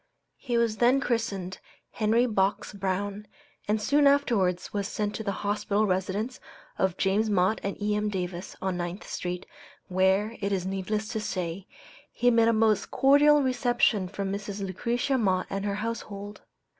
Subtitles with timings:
[0.39, 1.59] He was then christened
[1.91, 3.27] Henry Box Brown,
[3.67, 6.39] and soon afterwards was sent to the hospitable residence
[6.79, 8.09] of James Mott and E.M.
[8.09, 9.45] Davis, on Ninth street,
[9.89, 11.67] where, it is needless to say,
[12.11, 14.65] he met a most cordial reception from Mrs.
[14.65, 16.41] Lucretia Mott and her household.